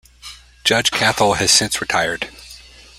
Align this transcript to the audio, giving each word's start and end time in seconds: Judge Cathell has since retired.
Judge 0.63 0.89
Cathell 0.89 1.37
has 1.37 1.51
since 1.51 1.79
retired. 1.79 2.27